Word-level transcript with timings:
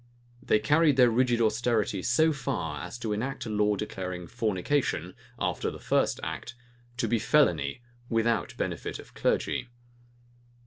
They 0.41 0.57
carried 0.57 0.97
their 0.97 1.11
rigid 1.11 1.39
austerity 1.41 2.01
so 2.01 2.33
far 2.33 2.81
as 2.81 2.97
to 2.97 3.13
enact 3.13 3.45
a 3.45 3.51
law 3.51 3.75
declaring 3.75 4.25
fornication, 4.25 5.13
after 5.39 5.69
the 5.69 5.77
first 5.79 6.19
act, 6.23 6.55
to 6.97 7.07
be 7.07 7.19
felony, 7.19 7.83
without 8.09 8.57
benefit 8.57 8.97
of 8.97 9.13
clergy. 9.13 9.67